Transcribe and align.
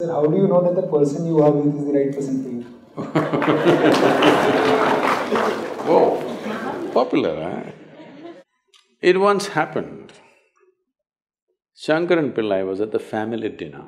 Sir, 0.00 0.10
how 0.10 0.26
do 0.26 0.36
you 0.36 0.48
know 0.48 0.60
that 0.60 0.74
the 0.74 0.88
person 0.88 1.24
you 1.24 1.40
are 1.40 1.52
with 1.52 1.72
is 1.72 1.84
the 1.86 1.92
right 1.92 2.12
person 2.12 2.42
for 2.42 2.48
you? 2.50 2.62
Whoa, 5.88 6.90
popular, 6.92 7.30
eh? 7.30 7.70
It 9.00 9.20
once 9.20 9.46
happened. 9.46 10.12
Shankaran 11.80 12.32
Pillai 12.32 12.66
was 12.66 12.80
at 12.80 12.90
the 12.90 12.98
family 12.98 13.48
dinner. 13.48 13.84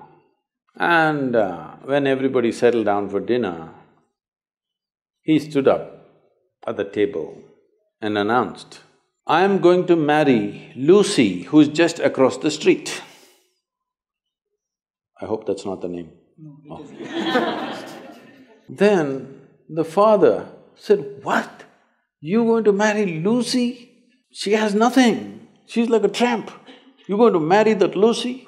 And 0.77 1.35
uh, 1.35 1.73
when 1.83 2.07
everybody 2.07 2.53
settled 2.53 2.85
down 2.85 3.09
for 3.09 3.19
dinner, 3.19 3.71
he 5.23 5.41
stood 5.41 5.67
up 5.67 6.09
at 6.69 6.77
the 6.77 6.85
table 6.85 7.37
and 8.01 8.17
announced, 8.17 8.79
I 9.27 9.43
am 9.43 9.59
going 9.59 9.89
to 9.89 9.97
marry 9.97 10.71
Lucy, 10.77 11.43
who's 11.43 11.67
just 11.67 11.99
across 11.99 12.37
the 12.37 12.53
street. 12.53 13.03
I 15.21 15.27
hope 15.27 15.47
that's 15.47 15.65
not 15.65 15.81
the 15.81 15.89
name. 15.89 16.11
No, 16.39 16.59
oh. 16.71 17.85
then 18.69 19.41
the 19.69 19.85
father 19.85 20.49
said, 20.75 21.21
What? 21.23 21.65
You 22.21 22.45
going 22.45 22.65
to 22.65 22.73
marry 22.73 23.07
Lucy? 23.21 23.91
She 24.31 24.53
has 24.53 24.75
nothing. 24.75 25.49
She's 25.67 25.89
like 25.89 26.05
a 26.05 26.09
tramp. 26.09 26.51
You 27.07 27.17
going 27.17 27.33
to 27.33 27.41
marry 27.41 27.73
that 27.75 27.97
Lucy? 27.97 28.47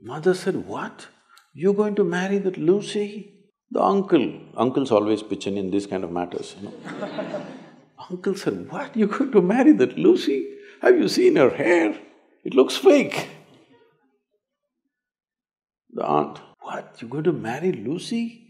Mother 0.00 0.34
said, 0.34 0.66
What? 0.66 1.08
You 1.54 1.72
going 1.72 1.96
to 1.96 2.04
marry 2.04 2.38
that 2.38 2.56
Lucy? 2.56 3.34
The 3.70 3.82
uncle, 3.82 4.40
uncles 4.56 4.92
always 4.92 5.22
pitch 5.22 5.46
in 5.46 5.58
in 5.58 5.70
these 5.70 5.86
kind 5.86 6.04
of 6.04 6.12
matters, 6.12 6.54
you 6.56 6.68
know. 6.68 7.44
uncle 8.10 8.34
said, 8.36 8.70
What? 8.70 8.96
You 8.96 9.08
going 9.08 9.32
to 9.32 9.42
marry 9.42 9.72
that 9.72 9.98
Lucy? 9.98 10.46
Have 10.80 10.96
you 10.96 11.08
seen 11.08 11.36
her 11.36 11.50
hair? 11.50 11.98
It 12.44 12.54
looks 12.54 12.76
fake. 12.76 13.28
The 15.92 16.04
aunt, 16.04 16.40
What? 16.60 16.96
you're 17.00 17.10
going 17.10 17.24
to 17.24 17.32
marry 17.32 17.72
Lucy? 17.72 18.44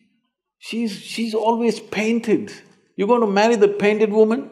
She's… 0.58 0.92
she's 0.92 1.34
always 1.34 1.80
painted. 1.80 2.52
You're 2.96 3.08
going 3.08 3.20
to 3.20 3.26
marry 3.26 3.56
the 3.56 3.68
painted 3.68 4.12
woman? 4.12 4.50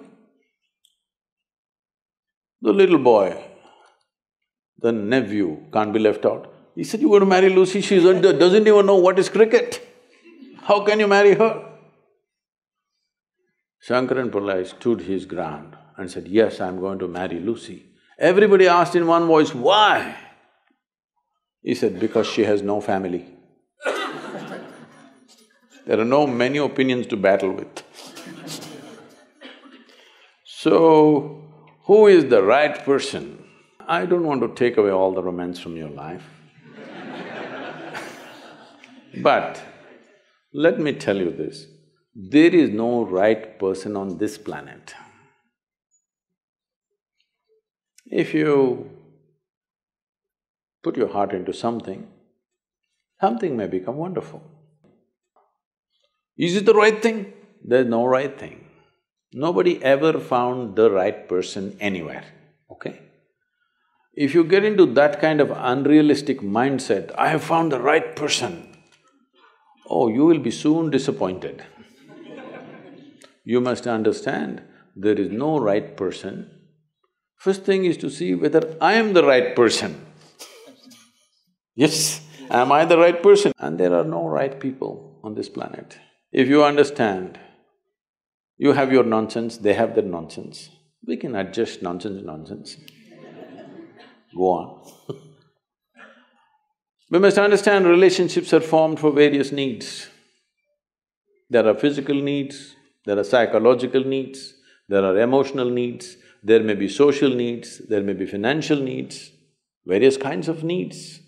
The 2.62 2.72
little 2.72 2.98
boy, 2.98 3.36
the 4.78 4.92
nephew 4.92 5.64
can't 5.72 5.92
be 5.92 5.98
left 5.98 6.24
out. 6.24 6.52
He 6.74 6.84
said, 6.84 7.00
you're 7.00 7.10
going 7.10 7.20
to 7.20 7.26
marry 7.26 7.48
Lucy, 7.48 7.80
she 7.80 7.98
doesn't 8.00 8.66
even 8.66 8.86
know 8.86 8.96
what 8.96 9.18
is 9.18 9.28
cricket. 9.28 9.86
How 10.62 10.80
can 10.84 10.98
you 11.00 11.06
marry 11.06 11.34
her? 11.34 11.64
Shankaran 13.88 14.30
Pillai 14.30 14.66
stood 14.66 15.02
his 15.02 15.26
ground 15.26 15.76
and 15.96 16.10
said, 16.10 16.26
yes, 16.26 16.60
I'm 16.60 16.80
going 16.80 16.98
to 16.98 17.08
marry 17.08 17.38
Lucy. 17.40 17.86
Everybody 18.18 18.66
asked 18.66 18.96
in 18.96 19.06
one 19.06 19.26
voice, 19.26 19.54
why? 19.54 20.16
He 21.66 21.74
said, 21.74 21.98
because 21.98 22.28
she 22.28 22.44
has 22.44 22.62
no 22.62 22.80
family. 22.80 23.26
there 25.84 25.98
are 25.98 26.04
no 26.04 26.24
many 26.24 26.58
opinions 26.58 27.08
to 27.08 27.16
battle 27.16 27.50
with. 27.50 27.82
so, 30.44 31.42
who 31.86 32.06
is 32.06 32.26
the 32.26 32.44
right 32.44 32.78
person? 32.84 33.44
I 33.80 34.06
don't 34.06 34.22
want 34.22 34.42
to 34.42 34.54
take 34.54 34.76
away 34.76 34.92
all 34.92 35.12
the 35.12 35.24
romance 35.24 35.58
from 35.58 35.76
your 35.76 35.88
life. 35.88 36.22
But 39.20 39.60
let 40.52 40.78
me 40.78 40.92
tell 40.92 41.16
you 41.16 41.32
this, 41.32 41.66
there 42.14 42.54
is 42.54 42.70
no 42.70 43.04
right 43.04 43.58
person 43.58 43.96
on 43.96 44.18
this 44.18 44.38
planet. 44.38 44.94
If 48.08 48.34
you 48.34 48.95
put 50.86 50.96
your 50.96 51.12
heart 51.14 51.32
into 51.32 51.52
something, 51.52 52.06
something 53.20 53.56
may 53.56 53.66
become 53.66 53.96
wonderful. 53.96 54.40
Is 56.38 56.54
it 56.54 56.66
the 56.66 56.74
right 56.74 57.02
thing? 57.02 57.32
There's 57.64 57.88
no 57.94 58.04
right 58.06 58.38
thing. 58.38 58.64
Nobody 59.32 59.82
ever 59.82 60.12
found 60.20 60.76
the 60.76 60.88
right 60.90 61.28
person 61.28 61.76
anywhere, 61.80 62.24
okay? 62.70 63.00
If 64.14 64.32
you 64.32 64.44
get 64.44 64.64
into 64.64 64.86
that 65.00 65.20
kind 65.20 65.40
of 65.40 65.50
unrealistic 65.50 66.40
mindset, 66.40 67.12
I 67.18 67.28
have 67.30 67.42
found 67.42 67.72
the 67.72 67.80
right 67.80 68.14
person, 68.14 68.54
oh, 69.90 70.06
you 70.06 70.24
will 70.24 70.38
be 70.38 70.52
soon 70.52 70.90
disappointed. 70.90 71.64
you 73.44 73.60
must 73.60 73.88
understand, 73.88 74.62
there 74.94 75.20
is 75.26 75.30
no 75.30 75.58
right 75.58 75.96
person. 75.96 76.50
First 77.36 77.64
thing 77.64 77.84
is 77.84 77.96
to 77.98 78.08
see 78.08 78.34
whether 78.36 78.76
I 78.80 78.94
am 78.94 79.14
the 79.14 79.24
right 79.24 79.56
person. 79.56 80.02
Yes, 81.76 82.20
am 82.50 82.72
I 82.72 82.84
the 82.84 82.98
right 82.98 83.22
person? 83.22 83.52
And 83.58 83.78
there 83.78 83.94
are 83.94 84.04
no 84.04 84.26
right 84.26 84.58
people 84.58 85.20
on 85.22 85.34
this 85.34 85.48
planet. 85.48 85.98
If 86.32 86.48
you 86.48 86.64
understand, 86.64 87.38
you 88.58 88.72
have 88.72 88.92
your 88.92 89.04
nonsense, 89.04 89.58
they 89.58 89.74
have 89.74 89.94
their 89.94 90.04
nonsense, 90.04 90.70
we 91.06 91.16
can 91.16 91.36
adjust 91.36 91.82
nonsense 91.82 92.22
nonsense. 92.24 92.76
Go 94.36 94.50
on 94.50 94.92
We 97.10 97.20
must 97.20 97.38
understand 97.38 97.86
relationships 97.86 98.52
are 98.52 98.60
formed 98.60 98.98
for 98.98 99.12
various 99.12 99.52
needs. 99.52 100.08
There 101.48 101.66
are 101.68 101.74
physical 101.74 102.16
needs, 102.20 102.74
there 103.04 103.16
are 103.16 103.22
psychological 103.22 104.02
needs, 104.04 104.54
there 104.88 105.04
are 105.04 105.16
emotional 105.16 105.70
needs, 105.70 106.16
there 106.42 106.64
may 106.64 106.74
be 106.74 106.88
social 106.88 107.30
needs, 107.30 107.78
there 107.78 108.02
may 108.02 108.14
be 108.14 108.26
financial 108.26 108.80
needs, 108.80 109.30
various 109.86 110.16
kinds 110.16 110.48
of 110.48 110.64
needs. 110.64 111.20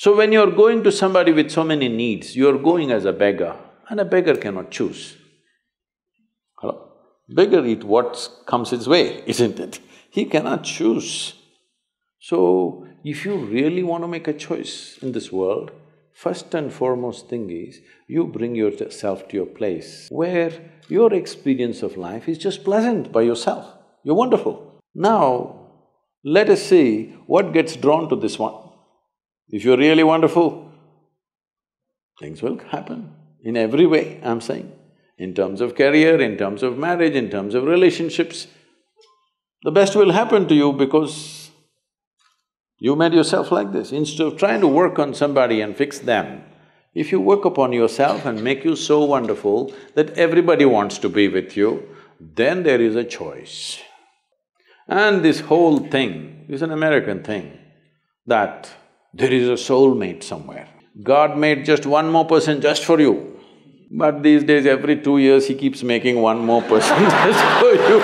So 0.00 0.14
when 0.14 0.30
you're 0.30 0.52
going 0.52 0.84
to 0.84 0.92
somebody 0.92 1.32
with 1.32 1.50
so 1.50 1.64
many 1.64 1.88
needs, 1.88 2.36
you're 2.36 2.56
going 2.56 2.92
as 2.92 3.04
a 3.04 3.12
beggar, 3.12 3.56
and 3.88 3.98
a 3.98 4.04
beggar 4.04 4.36
cannot 4.36 4.70
choose. 4.70 5.16
Hello? 6.56 6.92
Beggar 7.28 7.66
eat 7.66 7.82
what 7.82 8.30
comes 8.46 8.70
his 8.70 8.86
way, 8.86 9.24
isn't 9.26 9.58
it? 9.58 9.80
He 10.08 10.26
cannot 10.26 10.62
choose. 10.62 11.34
So, 12.20 12.86
if 13.02 13.24
you 13.24 13.38
really 13.38 13.82
want 13.82 14.04
to 14.04 14.08
make 14.08 14.28
a 14.28 14.32
choice 14.32 14.98
in 15.02 15.10
this 15.10 15.32
world, 15.32 15.72
first 16.14 16.54
and 16.54 16.72
foremost 16.72 17.28
thing 17.28 17.50
is, 17.50 17.80
you 18.06 18.24
bring 18.24 18.54
yourself 18.54 19.26
to 19.30 19.36
your 19.36 19.46
place 19.46 20.06
where 20.12 20.52
your 20.88 21.12
experience 21.12 21.82
of 21.82 21.96
life 21.96 22.28
is 22.28 22.38
just 22.38 22.62
pleasant 22.62 23.10
by 23.10 23.22
yourself. 23.22 23.66
You're 24.04 24.14
wonderful. 24.14 24.80
Now, 24.94 25.72
let 26.22 26.48
us 26.50 26.62
see 26.62 27.16
what 27.26 27.52
gets 27.52 27.74
drawn 27.74 28.08
to 28.10 28.14
this 28.14 28.38
one. 28.38 28.67
If 29.50 29.64
you're 29.64 29.78
really 29.78 30.04
wonderful, 30.04 30.70
things 32.20 32.42
will 32.42 32.58
happen 32.58 33.14
in 33.42 33.56
every 33.56 33.86
way, 33.86 34.20
I'm 34.22 34.40
saying. 34.40 34.72
In 35.16 35.34
terms 35.34 35.60
of 35.60 35.74
career, 35.74 36.20
in 36.20 36.36
terms 36.36 36.62
of 36.62 36.78
marriage, 36.78 37.14
in 37.14 37.30
terms 37.30 37.54
of 37.54 37.64
relationships, 37.64 38.46
the 39.62 39.70
best 39.70 39.96
will 39.96 40.12
happen 40.12 40.46
to 40.48 40.54
you 40.54 40.72
because 40.72 41.50
you 42.78 42.94
made 42.94 43.12
yourself 43.12 43.50
like 43.50 43.72
this. 43.72 43.90
Instead 43.90 44.26
of 44.26 44.36
trying 44.36 44.60
to 44.60 44.68
work 44.68 44.98
on 44.98 45.14
somebody 45.14 45.60
and 45.60 45.76
fix 45.76 45.98
them, 45.98 46.44
if 46.94 47.10
you 47.10 47.20
work 47.20 47.44
upon 47.44 47.72
yourself 47.72 48.24
and 48.24 48.42
make 48.42 48.64
you 48.64 48.76
so 48.76 49.02
wonderful 49.04 49.72
that 49.94 50.10
everybody 50.10 50.64
wants 50.64 50.98
to 50.98 51.08
be 51.08 51.28
with 51.28 51.56
you, 51.56 51.88
then 52.20 52.62
there 52.62 52.80
is 52.80 52.96
a 52.96 53.04
choice. 53.04 53.78
And 54.86 55.24
this 55.24 55.40
whole 55.40 55.78
thing 55.78 56.46
is 56.48 56.62
an 56.62 56.70
American 56.70 57.22
thing, 57.22 57.58
that 58.26 58.70
there 59.18 59.32
is 59.32 59.48
a 59.48 59.58
soulmate 59.70 60.22
somewhere. 60.22 60.68
God 61.02 61.36
made 61.36 61.64
just 61.64 61.86
one 61.86 62.10
more 62.10 62.24
person 62.24 62.60
just 62.60 62.84
for 62.84 63.00
you. 63.00 63.36
But 63.90 64.22
these 64.22 64.44
days, 64.44 64.66
every 64.66 65.00
two 65.00 65.18
years, 65.18 65.46
he 65.46 65.54
keeps 65.54 65.82
making 65.82 66.20
one 66.20 66.44
more 66.44 66.62
person 66.62 66.98
just 67.02 67.44
for 67.60 67.74
you 67.88 68.00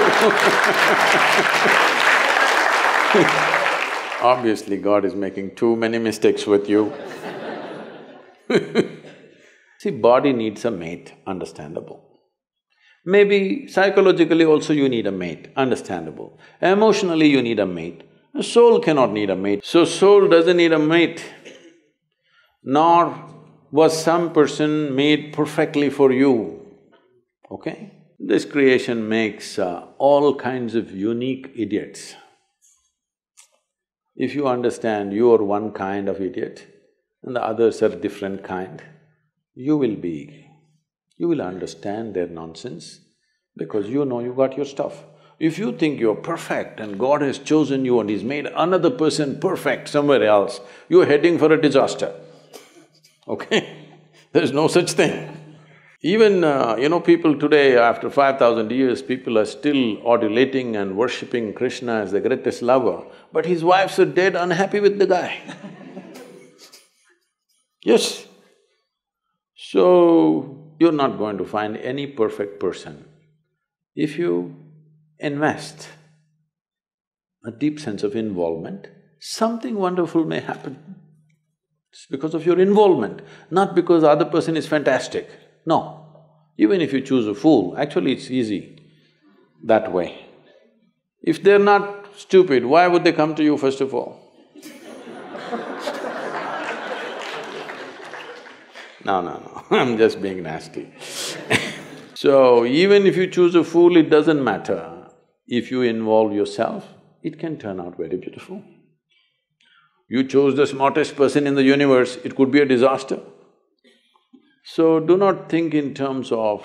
Obviously, 4.23 4.79
God 4.79 5.05
is 5.05 5.15
making 5.15 5.55
too 5.57 5.77
many 5.77 5.99
mistakes 5.99 6.47
with 6.47 6.69
you 6.69 6.93
See, 9.79 9.91
body 9.91 10.33
needs 10.33 10.65
a 10.65 10.71
mate, 10.71 11.13
understandable. 11.27 12.01
Maybe 13.05 13.67
psychologically 13.67 14.45
also 14.45 14.73
you 14.73 14.89
need 14.89 15.07
a 15.07 15.13
mate, 15.13 15.49
understandable. 15.57 16.39
Emotionally 16.63 17.29
you 17.29 17.43
need 17.43 17.59
a 17.61 17.67
mate. 17.67 18.03
A 18.37 18.43
soul 18.43 18.81
cannot 18.81 19.13
need 19.13 19.31
a 19.31 19.37
mate. 19.37 19.65
So 19.65 19.85
soul 19.85 20.29
doesn't 20.29 20.57
need 20.57 20.73
a 20.73 20.79
mate. 20.79 21.25
Nor 22.65 23.35
was 23.71 24.03
some 24.03 24.33
person 24.33 24.95
made 24.95 25.33
perfectly 25.33 25.91
for 25.91 26.11
you, 26.13 26.61
okay? 27.51 27.93
This 28.19 28.45
creation 28.45 29.09
makes 29.09 29.59
uh, 29.59 29.87
all 29.99 30.35
kinds 30.37 30.75
of 30.75 30.91
unique 30.91 31.51
idiots. 31.57 32.15
If 34.17 34.35
you 34.35 34.47
understand 34.47 35.13
you 35.13 35.33
are 35.33 35.43
one 35.43 35.73
kind 35.73 36.09
of 36.09 36.21
idiot 36.21 36.67
and 37.23 37.35
the 37.35 37.43
others 37.43 37.83
are 37.83 37.89
different 37.89 38.45
kind, 38.45 38.83
you 39.55 39.77
will 39.77 39.97
be… 39.97 40.47
you 41.17 41.29
will 41.29 41.43
understand 41.43 42.15
their 42.15 42.27
nonsense 42.27 43.01
because 43.57 43.89
you 43.89 44.05
know 44.05 44.21
you 44.21 44.33
got 44.35 44.57
your 44.57 44.67
stuff. 44.67 45.05
If 45.39 45.59
you 45.59 45.73
think 45.73 45.99
you're 45.99 46.15
perfect 46.15 46.81
and 46.81 46.99
God 46.99 47.23
has 47.23 47.39
chosen 47.39 47.85
you 47.85 48.01
and 48.01 48.09
He's 48.09 48.25
made 48.25 48.47
another 48.47 48.91
person 48.91 49.41
perfect 49.41 49.89
somewhere 49.89 50.25
else, 50.25 50.61
you're 50.89 51.07
heading 51.07 51.39
for 51.39 51.53
a 51.53 51.61
disaster, 51.61 52.15
okay? 53.27 53.89
There's 54.33 54.53
no 54.53 54.69
such 54.69 54.93
thing. 54.93 55.41
Even, 56.03 56.45
uh, 56.45 56.77
you 56.79 56.89
know, 56.89 57.01
people 57.01 57.39
today, 57.39 57.79
after 57.79 58.11
five 58.11 58.39
thousand 58.39 58.71
years, 58.71 59.01
people 59.01 59.39
are 59.39 59.47
still 59.47 59.97
adulating 60.07 60.77
and 60.77 60.97
worshipping 60.97 61.55
Krishna 61.55 62.01
as 62.01 62.13
the 62.13 62.21
greatest 62.21 62.61
lover, 62.61 63.05
but 63.33 63.47
his 63.47 63.65
wives 63.65 63.99
are 63.99 64.05
dead 64.05 64.37
unhappy 64.37 64.81
with 64.81 64.99
the 64.99 65.07
guy 65.07 65.41
Yes. 67.85 68.27
So, 69.57 70.75
you're 70.79 70.93
not 70.93 71.19
going 71.19 71.39
to 71.39 71.45
find 71.45 71.77
any 71.77 72.07
perfect 72.07 72.59
person. 72.59 73.05
If 73.95 74.19
you 74.19 74.64
invest 75.19 75.89
a 77.45 77.51
deep 77.51 77.79
sense 77.79 78.03
of 78.03 78.17
involvement, 78.17 78.89
something 79.21 79.77
wonderful 79.77 80.25
may 80.25 80.41
happen. 80.41 80.97
It's 81.93 82.07
because 82.11 82.35
of 82.35 82.47
your 82.47 82.59
involvement, 82.59 83.21
not 83.51 83.75
because 83.75 84.03
the 84.03 84.09
other 84.09 84.25
person 84.25 84.57
is 84.57 84.67
fantastic. 84.67 85.29
No. 85.67 86.01
Even 86.57 86.81
if 86.81 86.93
you 86.93 87.01
choose 87.01 87.27
a 87.27 87.35
fool, 87.35 87.77
actually 87.77 88.13
it's 88.13 88.31
easy 88.31 88.79
that 89.65 89.93
way. 89.93 90.27
If 91.23 91.43
they're 91.43 91.59
not 91.59 92.07
stupid, 92.17 92.65
why 92.65 92.87
would 92.89 93.05
they 93.05 93.13
come 93.13 93.35
to 93.35 93.43
you 93.45 93.57
first 93.57 93.81
of 93.81 93.95
all? 93.95 94.21
no, 99.05 99.21
no, 99.21 99.39
no, 99.39 99.65
I'm 99.77 99.99
just 99.99 100.23
being 100.23 100.43
nasty 100.43 100.93
So, 102.15 102.65
even 102.65 103.07
if 103.07 103.17
you 103.17 103.27
choose 103.27 103.55
a 103.55 103.65
fool, 103.65 103.97
it 103.97 104.09
doesn't 104.09 104.43
matter. 104.43 104.94
If 105.47 105.71
you 105.71 105.83
involve 105.83 106.33
yourself, 106.33 106.89
it 107.23 107.39
can 107.39 107.59
turn 107.59 107.81
out 107.81 107.97
very 107.97 108.17
beautiful. 108.17 108.63
You 110.09 110.25
chose 110.25 110.57
the 110.57 110.67
smartest 110.67 111.17
person 111.17 111.47
in 111.47 111.55
the 111.55 111.63
universe, 111.63 112.17
it 112.25 112.37
could 112.37 112.51
be 112.51 112.61
a 112.61 112.67
disaster. 112.67 113.21
So, 114.65 115.01
do 115.01 115.17
not 115.17 115.51
think 115.51 115.75
in 115.75 115.95
terms 115.95 116.33
of, 116.33 116.63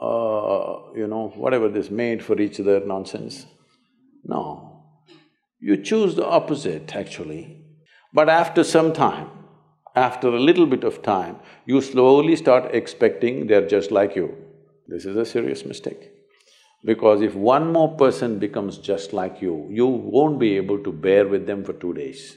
uh, 0.00 0.92
you 0.94 1.06
know, 1.08 1.32
whatever 1.34 1.68
this 1.68 1.90
made 1.90 2.24
for 2.24 2.40
each 2.40 2.60
other 2.60 2.80
nonsense. 2.80 3.46
No. 4.24 4.84
You 5.60 5.76
choose 5.82 6.14
the 6.14 6.26
opposite, 6.26 6.94
actually. 6.94 7.64
But 8.12 8.28
after 8.28 8.62
some 8.62 8.92
time, 8.92 9.30
after 9.96 10.28
a 10.28 10.40
little 10.40 10.66
bit 10.66 10.84
of 10.84 11.02
time, 11.02 11.36
you 11.66 11.80
slowly 11.80 12.36
start 12.36 12.72
expecting 12.72 13.46
they're 13.46 13.66
just 13.66 13.90
like 13.90 14.14
you. 14.14 14.36
This 14.86 15.04
is 15.04 15.16
a 15.16 15.26
serious 15.26 15.64
mistake. 15.64 16.12
Because 16.84 17.22
if 17.22 17.34
one 17.34 17.72
more 17.72 17.96
person 17.96 18.38
becomes 18.38 18.78
just 18.78 19.12
like 19.12 19.42
you, 19.42 19.66
you 19.70 19.86
won't 19.86 20.38
be 20.38 20.56
able 20.56 20.82
to 20.84 20.92
bear 20.92 21.26
with 21.26 21.46
them 21.46 21.64
for 21.64 21.72
two 21.72 21.92
days. 21.92 22.36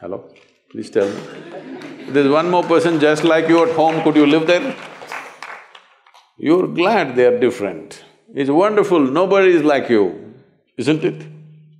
Hello? 0.00 0.32
Please 0.70 0.90
tell 0.90 1.08
me. 1.08 1.20
There's 2.08 2.30
one 2.30 2.50
more 2.50 2.62
person 2.62 3.00
just 3.00 3.24
like 3.24 3.48
you 3.48 3.62
at 3.64 3.74
home, 3.74 4.02
could 4.02 4.16
you 4.16 4.26
live 4.26 4.46
there? 4.46 4.76
You're 6.38 6.68
glad 6.68 7.16
they're 7.16 7.38
different. 7.38 8.04
It's 8.32 8.50
wonderful, 8.50 9.00
nobody 9.00 9.50
is 9.50 9.64
like 9.64 9.90
you, 9.90 10.34
isn't 10.76 11.04
it? 11.04 11.26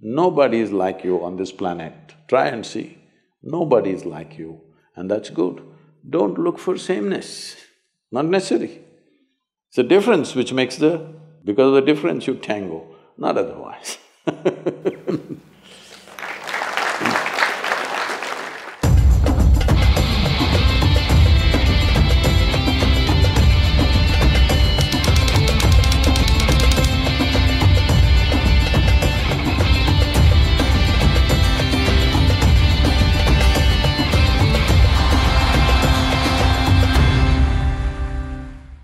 Nobody 0.03 0.61
is 0.61 0.73
like 0.73 1.05
you 1.05 1.25
on 1.25 1.37
this 1.37 1.53
planet. 1.53 1.95
Try 2.27 2.47
and 2.49 2.67
see. 2.67 2.99
Nobody 3.43 3.91
is 3.91 4.05
like 4.05 4.37
you, 4.37 4.61
and 4.97 5.11
that's 5.11 5.31
good. 5.31 5.63
Don't 6.09 6.39
look 6.39 6.59
for 6.59 6.77
sameness, 6.77 7.57
not 8.11 8.27
necessary. 8.27 8.83
It's 9.69 9.77
the 9.77 9.85
difference 9.85 10.35
which 10.35 10.53
makes 10.53 10.77
the… 10.77 11.20
because 11.45 11.69
of 11.69 11.75
the 11.75 11.93
difference 11.93 12.27
you 12.27 12.35
tango, 12.35 12.95
not 13.17 13.39
otherwise 13.39 13.99